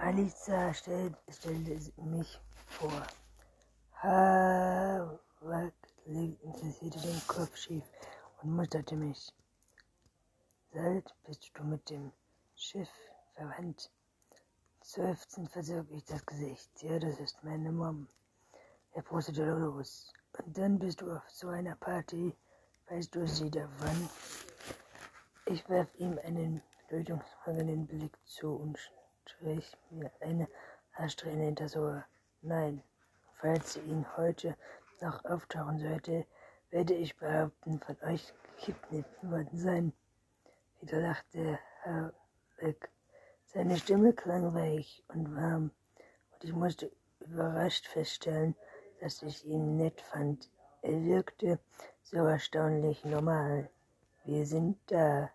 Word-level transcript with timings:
Alisa 0.00 0.72
stell, 0.74 1.12
stellte 1.28 1.92
mich 1.96 2.40
vor. 2.66 3.02
Havak 4.00 5.74
interessierte 6.06 7.00
den 7.00 7.20
Kopf 7.26 7.56
schief 7.56 7.84
und 8.40 8.54
musterte 8.54 8.94
mich. 8.94 9.32
Seit 10.72 11.12
bist 11.24 11.50
du 11.54 11.64
mit 11.64 11.90
dem 11.90 12.12
Schiff 12.54 12.88
verwandt. 13.34 13.90
Seufzend 14.82 15.50
verzog 15.50 15.90
ich 15.90 16.04
das 16.04 16.24
Gesicht. 16.24 16.70
Ja, 16.82 16.98
das 17.00 17.18
ist 17.18 17.42
meine 17.42 17.72
Mom. 17.72 18.06
Er 18.92 19.02
prostete 19.02 19.44
los. 19.44 20.12
Und 20.38 20.56
dann 20.56 20.78
bist 20.78 21.00
du 21.00 21.10
auf 21.10 21.28
so 21.28 21.48
einer 21.48 21.74
Party. 21.74 22.36
Weißt 22.88 23.14
du 23.14 23.26
sie 23.26 23.50
davon? 23.50 24.08
Ich 25.46 25.68
warf 25.68 25.88
ihm 25.96 26.18
einen 26.24 26.62
lötungsfangenden 26.88 27.86
Blick 27.86 28.16
zu 28.24 28.54
und 28.54 28.78
strich 29.28 29.76
mir 29.90 30.10
eine 30.20 30.48
Haarsträhne 30.92 31.44
hinter 31.44 31.80
Ohr. 31.80 32.04
Nein, 32.42 32.82
falls 33.34 33.74
sie 33.74 33.80
ihn 33.80 34.06
heute 34.16 34.56
noch 35.00 35.24
auftauchen 35.24 35.78
sollte, 35.78 36.26
werde 36.70 36.94
ich 36.94 37.16
behaupten, 37.16 37.80
von 37.80 37.96
euch 38.02 38.32
gekidnappt 38.56 39.30
worden 39.30 39.58
sein. 39.58 39.92
Wieder 40.80 41.00
lachte 41.00 41.58
Herr 41.82 42.12
Beck. 42.58 42.90
Seine 43.46 43.76
Stimme 43.78 44.12
klang 44.12 44.54
weich 44.54 45.04
und 45.08 45.34
warm, 45.34 45.70
und 46.32 46.44
ich 46.44 46.52
musste 46.52 46.90
überrascht 47.20 47.86
feststellen, 47.86 48.54
dass 49.00 49.22
ich 49.22 49.44
ihn 49.44 49.76
nett 49.76 50.00
fand. 50.00 50.50
Er 50.82 51.02
wirkte 51.04 51.58
so 52.02 52.18
erstaunlich 52.18 53.04
normal. 53.04 53.70
Wir 54.24 54.46
sind 54.46 54.78
da, 54.86 55.30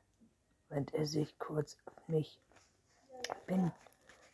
wandte 0.70 0.98
er 0.98 1.06
sich 1.06 1.38
kurz 1.40 1.78
auf 1.86 2.08
mich. 2.08 2.40
Bin 3.48 3.72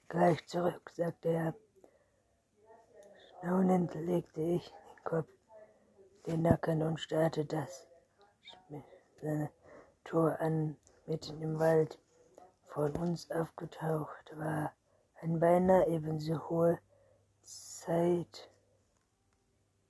gleich 0.10 0.46
zurück, 0.48 0.92
sagte 0.96 1.30
er. 1.30 1.54
Staunend 3.38 3.94
legte 3.96 4.42
ich 4.42 4.66
den 4.68 5.04
Kopf, 5.04 5.30
den 6.26 6.42
Nacken 6.42 6.82
und 6.82 7.00
starrte 7.00 7.46
das 7.46 7.88
seine 9.22 9.50
Tor 10.04 10.40
an, 10.40 10.76
mitten 11.06 11.42
im 11.42 11.60
Wald. 11.60 11.98
Von 12.68 12.96
uns 12.98 13.30
aufgetaucht 13.32 14.38
war 14.38 14.74
ein 15.22 15.40
beinahe 15.40 15.88
ebenso 15.88 16.50
hohe 16.50 16.80
Zeit 17.44 18.50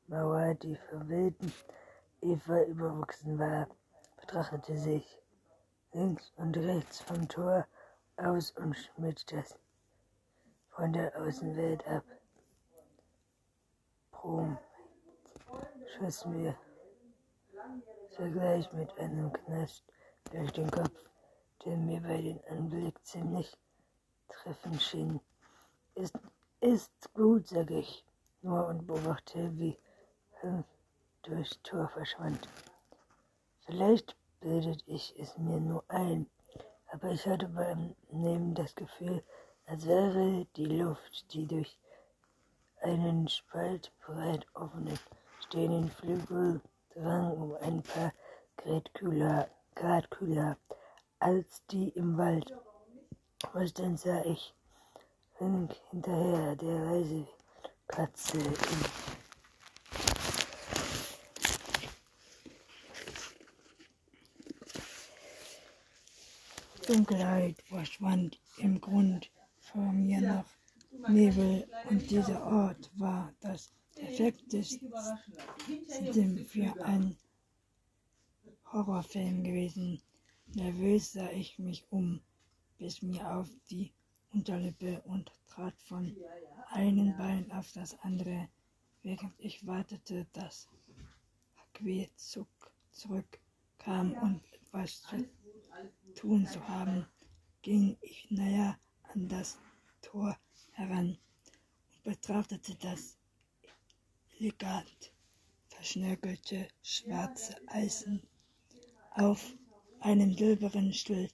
Mauer, 0.08 0.56
die 0.56 0.76
von 0.90 1.08
wilden 1.08 1.54
Eva 2.22 2.64
überwachsen 2.64 3.38
war, 3.38 3.68
betrachtete 4.18 4.78
sich 4.78 5.18
links 5.94 6.32
und 6.38 6.58
rechts 6.58 7.02
vom 7.02 7.28
Tor 7.28 7.68
aus 8.18 8.52
und 8.52 8.76
schmidt 8.76 9.32
das 9.32 9.56
von 10.80 10.94
der 10.94 11.14
Außenwelt 11.22 11.86
ab. 11.88 12.06
Brom 14.12 14.58
schoss 15.98 16.26
mir 16.26 16.56
zugleich 18.16 18.72
mit 18.72 18.98
einem 18.98 19.34
Knast 19.34 19.84
durch 20.32 20.54
den 20.54 20.72
Kopf, 20.72 21.10
der 21.66 21.76
mir 21.76 22.00
bei 22.00 22.22
dem 22.22 22.40
Anblick 22.50 22.96
ziemlich 23.06 23.58
treffend 24.30 24.82
schien. 24.82 25.20
Ist, 25.96 26.18
ist 26.62 27.14
gut, 27.14 27.46
sag 27.50 27.70
ich 27.72 28.06
nur 28.42 28.66
und 28.68 28.88
beobachte, 28.88 29.52
wie 29.58 29.78
durchs 31.24 31.62
Tor 31.62 31.90
verschwand. 31.90 32.48
Vielleicht 33.66 34.16
bildet 34.40 34.82
ich 34.86 35.14
es 35.20 35.38
mir 35.38 35.60
nur 35.60 35.84
ein, 35.90 36.30
aber 36.88 37.10
ich 37.10 37.28
hatte 37.28 37.50
beim 37.50 37.98
Nehmen 38.12 38.56
das 38.56 38.74
Gefühl, 38.76 39.22
als 39.70 39.86
wäre 39.86 40.48
die 40.56 40.66
Luft, 40.66 41.32
die 41.32 41.46
durch 41.46 41.78
einen 42.82 43.28
Spalt 43.28 43.92
breit 44.04 44.48
offenen 44.56 44.98
stehenden 45.46 45.92
Flügel 45.92 46.60
drang, 46.96 47.32
um 47.34 47.56
ein 47.62 47.84
paar 47.84 48.12
Grad 48.58 48.92
kühler, 48.96 49.48
Grad 49.76 50.10
kühler 50.10 50.58
als 51.20 51.64
die 51.68 51.90
im 51.90 52.18
Wald. 52.18 52.52
Was 53.54 53.72
denn 53.74 53.96
sah 53.96 54.26
ich 54.26 54.56
hinterher 55.38 56.56
der 56.56 56.86
Reisekatze 56.88 58.40
im 58.40 58.86
Dunkelheit 66.88 67.62
verschwand 67.68 68.40
im 68.58 68.82
Grund 68.82 69.30
vor 69.72 69.92
mir 69.94 70.22
noch 70.22 70.46
Nebel 71.10 71.68
und 71.90 72.10
dieser 72.10 72.44
Ort 72.44 72.90
war 72.98 73.32
das 73.40 73.72
perfekte 73.96 74.64
Setting 74.64 76.44
für 76.46 76.84
einen 76.84 77.16
Horrorfilm 78.72 79.44
gewesen. 79.44 80.02
Nervös 80.56 81.14
sah 81.14 81.30
ich 81.32 81.60
mich 81.60 81.86
um, 81.92 82.20
biss 82.80 83.04
mir 83.04 83.30
auf 83.30 83.48
die 83.70 83.94
Unterlippe 84.34 85.02
und 85.02 85.32
trat 85.48 85.80
von 85.84 86.16
einem 86.70 87.16
Bein 87.18 87.52
auf 87.52 87.72
das 87.74 88.00
andere, 88.00 88.50
während 89.04 89.34
ich 89.38 89.68
wartete, 89.68 90.26
dass 90.34 90.68
Haque 91.56 92.10
zurückkam 92.92 94.14
und 94.14 94.42
etwas 94.54 95.02
zu 95.04 95.30
tun 96.16 96.48
zu 96.48 96.68
haben, 96.68 97.06
ging 97.62 97.98
ich 98.02 98.32
näher 98.32 98.80
an 99.14 99.28
das 99.28 99.58
Tor 100.02 100.38
heran 100.72 101.18
und 101.96 102.04
betrachtete 102.04 102.76
das 102.76 103.18
elegant 104.40 105.12
verschnörkelte 105.68 106.68
schwarze 106.84 107.56
Eisen 107.68 108.22
auf 109.12 109.54
einem 110.00 110.34
silbernen 110.34 110.94
Schild. 110.94 111.34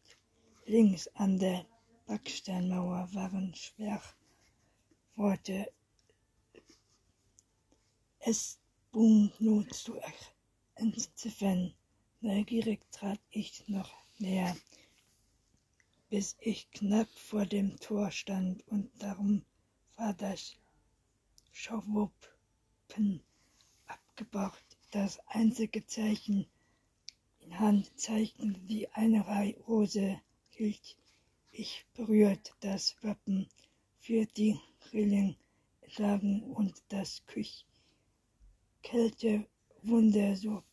Links 0.65 1.07
an 1.15 1.37
der 1.37 1.65
Backsteinmauer 2.05 3.09
waren 3.13 3.53
schwer 3.55 4.01
Worte. 5.15 5.71
Es 8.19 8.59
nur 9.39 9.67
zu 9.69 9.99
entziffern. 10.75 11.73
Neugierig 12.21 12.79
trat 12.91 13.19
ich 13.29 13.67
noch 13.67 13.91
näher, 14.17 14.55
bis 16.15 16.37
ich 16.39 16.71
knapp 16.71 17.09
vor 17.09 17.45
dem 17.45 17.77
Tor 17.77 18.09
stand 18.09 18.65
und 18.69 18.89
darum 18.99 19.43
war 19.97 20.13
das 20.13 20.55
Schauwuppen 21.51 23.19
abgebaut. 23.85 24.63
Das 24.91 25.19
einzige 25.27 25.85
Zeichen 25.85 26.47
in 27.41 27.59
Handzeichen 27.59 28.55
wie 28.65 28.87
eine 28.93 29.25
Rose 29.67 30.21
hielt 30.51 30.95
ich 31.51 31.85
berührt 31.95 32.55
das 32.61 32.95
Wappen 33.01 33.49
für 33.99 34.25
die 34.25 34.57
Grillen 34.79 35.35
entladen 35.81 36.43
und 36.43 36.81
das 36.87 37.25
Küch 37.25 37.65
Kältewunder 38.83 40.37
so 40.37 40.63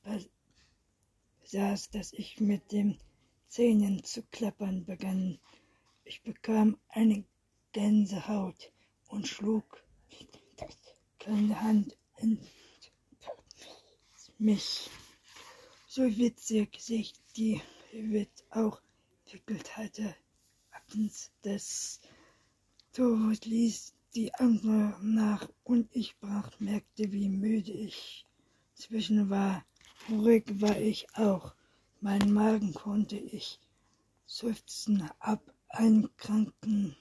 besaß, 1.41 1.91
dass 1.91 2.13
ich 2.13 2.39
mit 2.39 2.71
dem 2.71 2.97
Zähnen 3.53 4.03
zu 4.03 4.23
klappern 4.23 4.87
begann. 4.87 5.39
Ich 6.05 6.23
bekam 6.23 6.79
eine 6.89 7.23
Gänsehaut 7.73 8.73
und 9.09 9.29
schlug 9.29 9.85
keine 11.19 11.61
Hand 11.61 11.99
in 12.17 12.39
mich. 14.39 14.89
So 15.87 16.05
witzig 16.17 16.81
sich 16.81 17.13
die 17.37 17.61
Wit 17.93 18.31
auch 18.49 18.81
entwickelt 19.27 19.77
hatte. 19.77 20.17
Abends 20.71 21.31
des 21.45 22.01
Tores 22.95 23.45
ließ 23.45 23.93
die 24.15 24.33
andere 24.33 24.99
nach 25.03 25.47
und 25.65 25.95
ich 25.95 26.19
brach, 26.21 26.59
merkte, 26.59 27.13
wie 27.13 27.29
müde 27.29 27.73
ich 27.73 28.27
zwischen 28.77 29.29
war. 29.29 29.63
Ruhig 30.09 30.45
war 30.59 30.81
ich 30.81 31.07
auch. 31.17 31.55
Mein 32.05 32.33
Magen 32.33 32.75
konnte 32.75 33.17
ich 33.17 33.61
seufzen 34.27 35.09
ab 35.21 35.41
einen 35.69 36.11
kranken 36.17 36.97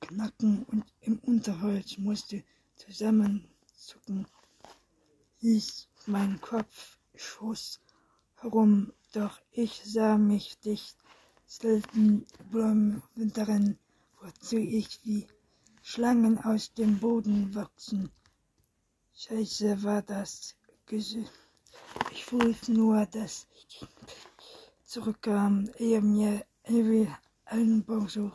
Knacken 0.00 0.62
und 0.66 0.84
im 1.00 1.18
Unterholz 1.18 1.98
musste 1.98 2.44
zusammenzucken, 2.76 4.28
ließ 5.40 5.88
mein 6.06 6.40
Kopf 6.40 6.96
schoss 7.16 7.80
herum, 8.36 8.92
doch 9.14 9.40
ich 9.50 9.82
sah 9.84 10.16
mich 10.16 10.60
dicht 10.60 10.96
selten 11.44 12.26
darin, 12.52 13.76
wozu 14.20 14.58
ich 14.58 15.04
wie 15.04 15.26
Schlangen 15.82 16.38
aus 16.38 16.72
dem 16.74 17.00
Boden 17.00 17.52
wachsen. 17.56 18.12
Scheiße 19.12 19.82
war 19.82 20.02
das 20.02 20.54
Gesicht. 20.86 21.49
Ich 22.10 22.32
wollte 22.32 22.72
nur, 22.72 23.06
dass 23.06 23.46
ich 23.54 23.86
zurückkam. 24.84 25.70
ehe 25.78 26.00
mir 26.00 26.44
irgendwie 26.64 27.08
einen 27.44 27.84
Besuch. 27.84 28.32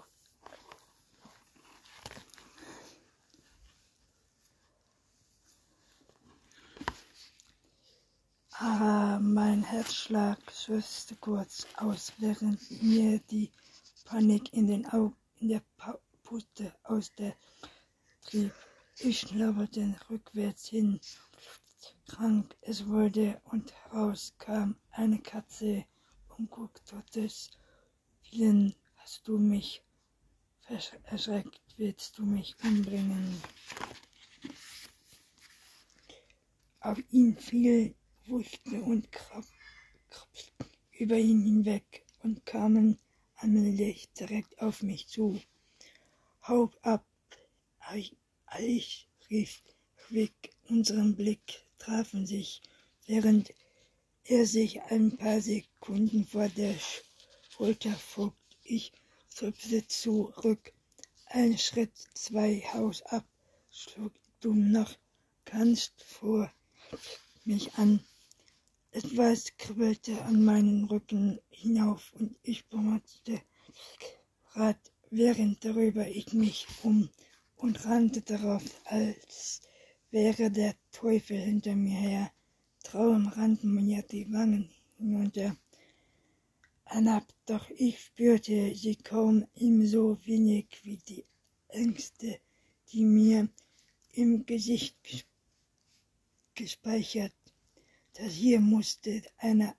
Aber 8.57 9.19
mein 9.19 9.63
Herzschlag 9.63 10.39
schützte 10.51 11.15
kurz 11.17 11.67
aus, 11.75 12.13
während 12.19 12.59
mir 12.81 13.19
die 13.29 13.51
Panik 14.05 14.53
in 14.53 14.67
den 14.67 14.85
Augen, 14.87 15.15
in 15.41 15.49
der 15.49 15.61
pa 15.77 15.99
Puste 16.23 16.73
aus 16.83 17.11
der 17.15 17.35
Trieb. 18.25 18.53
Ich 18.99 19.29
laberte 19.31 19.95
rückwärts 20.09 20.67
hin 20.69 21.01
krank 22.07 22.55
es 22.61 22.87
wurde, 22.87 23.41
und 23.45 23.73
raus 23.93 24.33
kam 24.37 24.75
eine 24.91 25.19
Katze. 25.19 25.85
Um 26.37 26.49
Gottes 26.49 27.51
Willen 28.31 28.75
hast 28.97 29.27
du 29.27 29.37
mich 29.37 29.83
erschreckt, 31.03 31.61
willst 31.77 32.17
du 32.17 32.25
mich 32.25 32.55
umbringen. 32.63 33.41
Auf 36.79 36.99
ihn 37.11 37.35
fiel 37.37 37.95
Wusste 38.27 38.81
und 38.81 39.11
krab, 39.11 39.45
krabsten 40.09 40.65
über 40.97 41.17
ihn 41.17 41.43
hinweg 41.43 42.05
und 42.23 42.45
kamen 42.45 42.97
allmählich 43.35 44.11
direkt 44.13 44.59
auf 44.61 44.81
mich 44.81 45.07
zu. 45.07 45.39
Hau 46.47 46.71
ab, 46.81 47.05
ich 48.59 49.07
rief 49.29 49.61
Quick, 49.97 50.51
unseren 50.69 51.15
Blick 51.15 51.64
trafen 51.85 52.25
sich, 52.25 52.61
während 53.05 53.53
er 54.23 54.47
sich 54.47 54.81
ein 54.81 55.17
paar 55.17 55.39
Sekunden 55.39 56.25
vor 56.25 56.49
der 56.49 56.75
Schulter 57.51 57.93
fugt. 57.93 58.57
Ich 58.63 58.91
zupfte 59.29 59.85
zurück, 59.87 60.73
ein 61.27 61.59
Schritt, 61.59 61.93
zwei 62.15 62.61
Haus 62.73 63.03
ab, 63.03 63.25
schlug 63.69 64.13
dumm 64.39 64.71
noch, 64.71 64.95
kannst 65.45 66.01
vor 66.01 66.51
mich 67.43 67.75
an. 67.75 67.99
Etwas 68.89 69.55
kribbelte 69.57 70.23
an 70.23 70.43
meinen 70.43 70.85
Rücken 70.85 71.39
hinauf 71.49 72.13
und 72.13 72.35
ich 72.41 72.65
bemerkte 72.65 73.41
Rad, 74.53 74.79
während 75.11 75.63
darüber 75.63 76.07
ich 76.07 76.33
mich 76.33 76.65
um 76.81 77.09
und 77.57 77.85
rannte 77.85 78.21
darauf, 78.21 78.63
als 78.85 79.61
wäre 80.11 80.51
der 80.51 80.75
Teufel 80.91 81.37
hinter 81.37 81.75
mir 81.75 81.97
her. 81.97 82.31
Traum 82.83 83.27
rannten 83.27 83.73
mir 83.73 84.01
die 84.03 84.31
Wangen 84.31 84.69
hinunter 84.97 85.57
anab, 86.85 87.25
doch 87.45 87.69
ich 87.71 87.99
spürte 87.99 88.75
sie 88.75 88.95
kaum 88.95 89.47
ebenso 89.55 90.17
wenig 90.25 90.67
wie 90.83 90.97
die 90.97 91.25
Ängste, 91.69 92.39
die 92.91 93.03
mir 93.03 93.49
im 94.13 94.45
Gesicht 94.45 94.95
gespeichert 96.53 97.33
das 98.17 98.31
hier 98.31 98.61
musste 98.61 99.21
ein 99.39 99.73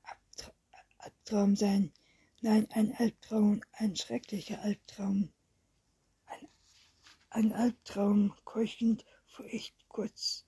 Albtraum 0.98 1.56
sein. 1.56 1.90
Nein, 2.42 2.68
ein 2.70 2.94
Albtraum, 2.94 3.62
ein 3.72 3.96
schrecklicher 3.96 4.60
Albtraum. 4.60 5.32
Ein, 6.26 6.48
ein 7.30 7.52
Albtraum, 7.54 8.34
keuchend 8.44 9.06
fuhr 9.36 9.52
ich 9.52 9.74
kurz, 9.88 10.46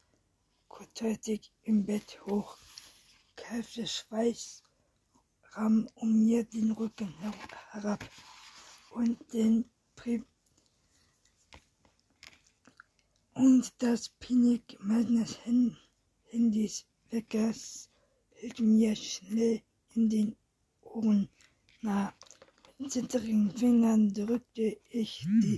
kurzzeitig 0.67 1.53
im 1.63 1.85
Bett 1.85 2.19
hoch, 2.25 2.57
kalte 3.37 3.87
Schweiß 3.87 4.63
ramm 5.53 5.91
um 5.95 6.25
mir 6.25 6.45
den 6.45 6.71
Rücken 6.71 7.13
herab 7.71 8.03
und 8.93 9.19
den 9.35 9.67
Pri 9.95 10.25
und 13.35 13.71
das 13.79 14.09
Pinik 14.09 14.79
meines 14.81 15.39
Handys 16.31 16.87
Weckers 17.11 17.91
hielt 18.37 18.59
mir 18.61 18.97
schnell 18.97 19.61
in 19.95 20.09
den 20.09 20.37
Ohren 20.81 21.29
nah. 21.83 22.15
Mit 22.79 22.93
zittrigen 22.93 23.51
Fingern 23.51 24.15
drückte 24.15 24.81
ich 24.89 25.27
die 25.43 25.57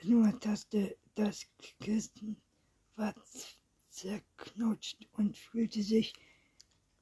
Schnurtaste. 0.00 0.96
Das 1.14 1.46
Kissen 1.80 2.36
war 2.96 3.14
zerknutscht 3.90 5.06
und 5.12 5.36
fühlte 5.36 5.82
sich 5.82 6.14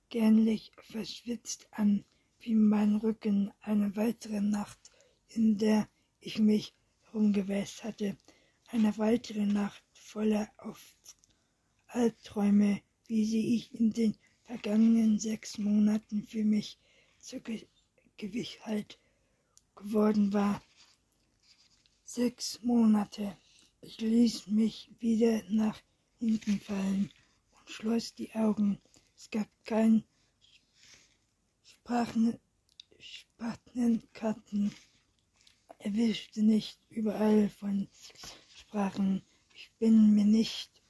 gähnlich 0.09 0.73
verschwitzt 0.83 1.69
an, 1.71 2.05
wie 2.41 2.55
mein 2.55 2.97
Rücken 2.97 3.53
eine 3.61 3.95
weitere 3.95 4.41
Nacht, 4.41 4.79
in 5.29 5.59
der 5.59 5.89
ich 6.21 6.39
mich 6.39 6.75
herumgewälzt 7.03 7.85
hatte. 7.85 8.17
Eine 8.69 8.97
weitere 8.99 9.47
Nacht 9.47 9.85
voller. 9.93 10.49
Albträume, 11.87 12.83
wie 13.07 13.25
sie 13.25 13.55
ich 13.57 13.73
in 13.75 13.93
den 13.93 14.17
vergangenen 14.45 15.19
sechs 15.19 15.57
Monaten 15.59 16.23
für 16.27 16.45
mich 16.45 16.79
zur 17.19 17.41
Ge 17.41 17.67
Gewichtheit 18.17 18.99
geworden 19.77 20.33
war. 20.33 20.61
Sechs 22.11 22.59
Monate. 22.63 23.37
Ich 23.83 24.01
ließ 24.01 24.47
mich 24.47 24.91
wieder 24.99 25.43
nach 25.51 25.79
hinten 26.19 26.59
fallen 26.59 27.13
und 27.53 27.71
schloss 27.71 28.15
die 28.15 28.33
Augen. 28.33 28.81
Es 29.15 29.31
gab 29.31 29.47
kein 29.67 30.05
Sprachen, 31.63 32.41
Spattenkarten. 32.99 34.75
Er 35.81 35.93
wischte 35.93 36.43
nicht 36.43 36.81
überall 36.89 37.51
von 37.51 37.89
Sprachen. 38.57 39.23
Ich 39.55 39.71
bin 39.79 40.15
mir 40.15 40.25
nicht 40.25 40.83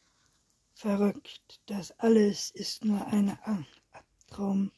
verrückt. 0.75 1.61
Das 1.67 1.91
alles 1.99 2.53
ist 2.53 2.85
nur 2.85 3.05
ein 3.09 3.37
Albtraum. 3.43 4.71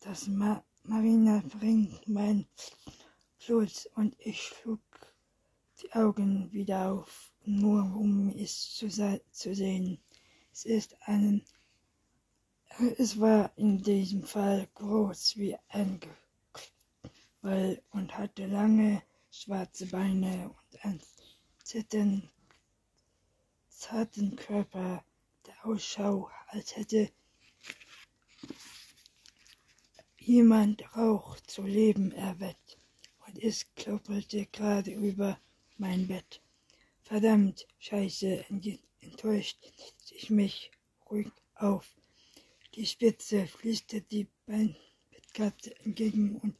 Das 0.00 0.26
Ma 0.26 0.62
Marina 0.82 1.42
bringt 1.58 2.06
mein 2.06 2.46
Fluss 3.38 3.86
und 3.94 4.14
ich 4.18 4.42
schlug 4.42 4.80
die 5.82 5.92
Augen 5.92 6.52
wieder 6.52 6.92
auf, 6.92 7.32
nur 7.44 7.82
um 7.96 8.28
es 8.36 8.74
zu, 8.74 8.88
zu 8.88 9.54
sehen. 9.54 9.98
Es 10.52 10.64
ist 10.64 10.96
ein 11.06 11.44
es 12.96 13.20
war 13.20 13.52
in 13.56 13.82
diesem 13.82 14.22
Fall 14.22 14.68
groß 14.74 15.36
wie 15.36 15.56
ein 15.68 16.00
Quall 17.40 17.82
und 17.90 18.16
hatte 18.16 18.46
lange 18.46 19.02
schwarze 19.30 19.86
Beine 19.86 20.48
und 20.48 20.84
einen 20.84 21.02
zitternden, 21.62 22.30
zarten 23.68 24.36
Körper 24.36 25.04
der 25.46 25.66
Ausschau, 25.66 26.30
als 26.46 26.76
hätte 26.76 27.10
jemand 30.18 30.96
Rauch 30.96 31.38
zu 31.40 31.62
Leben 31.62 32.12
erweckt, 32.12 32.78
und 33.26 33.42
es 33.42 33.66
kloppelte 33.74 34.46
gerade 34.46 34.92
über 34.92 35.38
mein 35.80 36.06
Bett. 36.06 36.42
Verdammt, 37.00 37.66
scheiße, 37.78 38.44
enttäuscht 39.00 39.58
ich 40.10 40.28
mich 40.28 40.70
ruhig 41.10 41.32
auf. 41.54 41.96
Die 42.74 42.84
Spitze 42.84 43.46
fließte 43.46 44.02
die 44.02 44.28
Bettkante 44.44 45.74
entgegen 45.80 46.36
und 46.36 46.56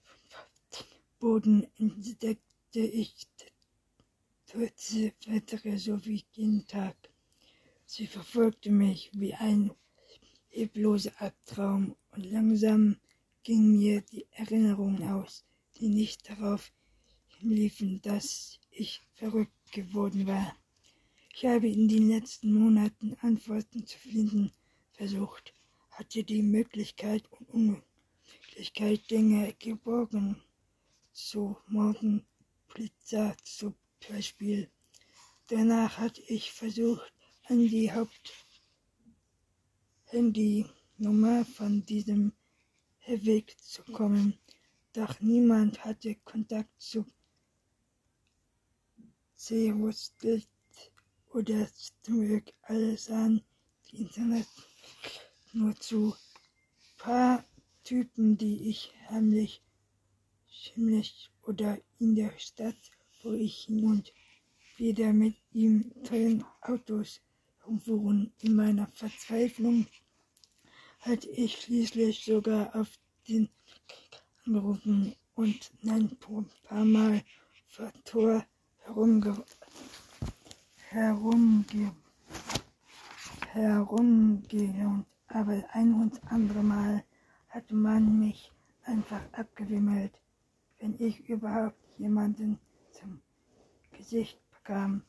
Boden 1.19 1.67
entdeckte 1.77 2.81
ich 2.81 3.29
Tötze 4.47 5.13
weitere 5.27 5.77
so 5.77 6.03
wie 6.07 6.25
jeden 6.33 6.67
Tag. 6.67 6.97
Sie 7.85 8.07
verfolgte 8.07 8.71
mich 8.71 9.11
wie 9.13 9.35
ein 9.35 9.71
lebloser 10.51 11.13
Albtraum 11.19 11.95
und 12.13 12.25
langsam 12.25 12.97
ging 13.43 13.77
mir 13.77 14.01
die 14.01 14.27
Erinnerung 14.31 15.07
aus, 15.07 15.45
die 15.77 15.89
nicht 15.89 16.29
darauf 16.29 16.73
hinliefen, 17.41 18.01
dass 18.03 18.59
ich 18.71 19.01
verrückt 19.15 19.73
geworden 19.73 20.27
war. 20.27 20.55
Ich 21.35 21.47
habe 21.47 21.69
in 21.69 21.89
den 21.89 22.09
letzten 22.09 22.53
Monaten 22.53 23.17
Antworten 23.23 23.87
zu 23.87 23.99
finden 23.99 24.53
versucht, 24.93 25.55
hatte 25.91 26.23
die 26.23 26.43
Möglichkeit 26.43 27.25
und 27.33 27.49
Unmöglichkeit, 27.49 29.11
Dinge 29.11 29.55
geborgen 29.59 30.37
zu 31.13 31.57
morgen 31.67 32.27
Pizza 32.69 33.35
zum 33.43 33.75
Beispiel. 34.09 34.71
Danach 35.47 35.97
hatte 35.99 36.21
ich 36.29 36.53
versucht, 36.53 37.13
an 37.45 37.67
die 37.67 37.91
Haupthandynummer 40.13 41.45
von 41.47 41.85
diesem 41.87 42.33
Weg 43.07 43.57
zu 43.59 43.83
kommen, 43.85 44.39
doch 44.93 45.21
niemand 45.21 45.85
hatte 45.85 46.17
Kontakt 46.17 46.71
zu 46.81 47.07
Seehostet 49.43 50.47
oder 51.33 51.67
Stück. 51.75 52.53
Alle 52.61 52.99
sahen 52.99 53.43
die 53.91 54.03
Internet 54.03 54.47
nur 55.55 55.75
zu 55.77 56.15
paar 56.99 57.43
Typen, 57.83 58.37
die 58.37 58.69
ich 58.69 58.93
heimlich, 59.09 59.63
schimmlich 60.47 61.31
oder 61.41 61.79
in 61.99 62.15
der 62.17 62.39
Stadt, 62.39 62.77
wo 63.23 63.33
ich 63.33 63.65
hin 63.65 63.83
und 63.87 64.13
wieder 64.77 65.15
mit 65.15 65.37
ihm 65.53 65.91
tollen 66.05 66.45
Autos 66.61 67.23
fuhren. 67.83 68.35
In 68.43 68.55
meiner 68.55 68.89
Verzweiflung 68.89 69.87
hatte 70.99 71.31
ich 71.31 71.63
schließlich 71.63 72.27
sogar 72.27 72.77
auf 72.77 72.91
den 73.27 73.49
angerufen 74.45 75.17
und 75.35 75.73
ein 75.83 76.15
paar 76.19 76.85
Mal 76.85 77.25
vor 77.69 77.91
Tor 78.05 78.47
herumge 78.91 79.45
herumge 80.89 81.93
herumgegangen, 83.53 85.07
aber 85.29 85.63
ein 85.73 85.95
und 85.95 86.21
andere 86.33 86.63
Mal 86.63 87.05
hatte 87.51 87.75
man 87.75 88.19
mich 88.19 88.51
einfach 88.85 89.23
abgewimmelt, 89.33 90.21
wenn 90.81 90.97
ich 90.99 91.29
überhaupt 91.29 91.79
jemanden 91.99 92.59
zum 92.91 93.21
Gesicht 93.93 94.41
bekam. 94.51 95.03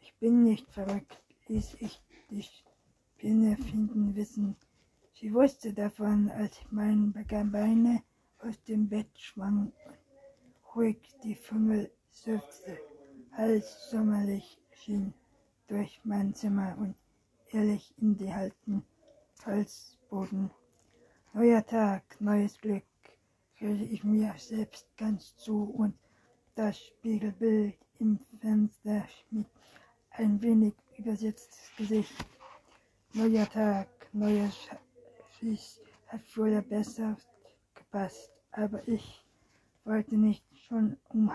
Ich 0.00 0.14
bin 0.16 0.42
nicht 0.42 0.70
verrückt, 0.70 1.22
ließ 1.48 1.76
ich 1.80 2.02
die 2.30 2.42
Spinne 2.42 3.56
finden 3.56 4.14
wissen. 4.14 4.54
Sie 5.14 5.32
wusste 5.32 5.72
davon, 5.72 6.28
als 6.30 6.58
ich 6.58 6.70
meine 6.70 7.24
Beine 7.44 8.02
aus 8.40 8.62
dem 8.64 8.86
Bett 8.86 9.08
schwang 9.18 9.72
und 9.86 9.94
ruhig 10.74 10.98
die 11.22 11.36
Fummel 11.36 11.90
seufzte, 12.10 12.78
als 13.36 13.90
sommerlich 13.90 14.58
schien 14.70 15.12
durch 15.66 16.00
mein 16.04 16.34
Zimmer 16.34 16.76
und 16.78 16.94
ehrlich 17.50 17.92
in 17.98 18.16
die 18.16 18.30
alten 18.30 18.84
Holzboden. 19.44 20.50
Neuer 21.32 21.66
Tag, 21.66 22.02
neues 22.20 22.56
Glück, 22.58 22.84
hörte 23.54 23.82
ich 23.84 24.04
mir 24.04 24.34
selbst 24.38 24.86
ganz 24.96 25.36
zu 25.36 25.64
und 25.64 25.94
das 26.54 26.78
Spiegelbild 26.78 27.76
im 27.98 28.18
Fenster 28.40 29.04
schmied 29.08 29.48
ein 30.10 30.40
wenig 30.40 30.74
übersetztes 30.96 31.70
Gesicht. 31.76 32.14
Neuer 33.14 33.48
Tag, 33.48 33.88
neuer 34.12 34.50
Schieß 35.38 35.80
hat 36.06 36.36
wohl 36.36 36.62
besser 36.62 37.16
gepasst, 37.74 38.30
aber 38.52 38.86
ich 38.86 39.24
wollte 39.84 40.16
nicht 40.16 40.44
schon 40.68 40.96
um 41.08 41.30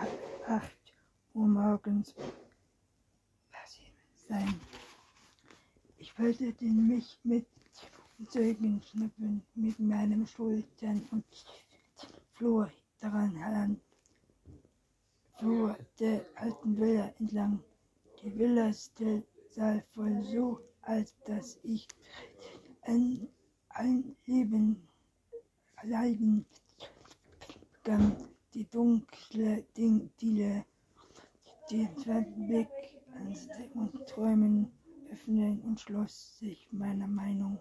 acht 0.47 0.88
Uhr 1.33 1.47
morgens 1.47 2.15
sein. 4.27 4.59
Ich 5.97 6.17
wollte 6.17 6.53
den 6.53 6.87
mich 6.87 7.19
mit 7.23 7.45
Zeugen 8.27 8.81
schnippen, 8.81 9.43
mit 9.55 9.79
meinen 9.79 10.27
Schultern 10.27 11.07
und 11.11 11.25
Flur 12.33 12.71
daran 12.99 13.35
heran. 13.35 13.79
Flur 15.37 15.77
der 15.99 16.25
alten 16.35 16.77
Villa 16.77 17.13
entlang. 17.19 17.63
Die 18.21 18.37
Villa 18.37 18.71
sah 18.73 19.81
voll 19.93 20.23
so, 20.23 20.59
als 20.81 21.15
dass 21.25 21.59
ich 21.63 21.87
ein, 22.81 23.27
ein 23.69 24.15
Leben 24.25 24.87
leiden 25.83 26.45
begann. 27.71 28.15
Die 28.53 28.65
dunkle 28.65 29.63
Diele, 29.75 30.65
den 31.71 31.95
zweiten 31.97 32.47
Blick 32.47 32.67
und 33.75 34.07
Träumen 34.07 34.71
öffnen 35.11 35.61
und 35.61 35.79
schloss 35.79 36.39
sich 36.39 36.67
meiner 36.71 37.07
Meinung 37.07 37.59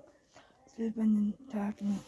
silbernen 0.77 1.35
Tagen 1.51 1.99